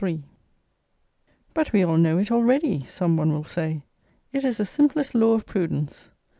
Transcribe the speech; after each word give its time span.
But 1.53 1.71
we 1.71 1.83
all 1.85 1.95
know 1.97 2.17
it 2.17 2.31
already! 2.31 2.85
some 2.87 3.17
one 3.17 3.31
will 3.31 3.43
say; 3.43 3.83
it 4.33 4.43
is 4.43 4.57
the 4.57 4.65
simplest 4.65 5.13
law 5.13 5.33
of 5.33 5.45
prudence. 5.45 6.09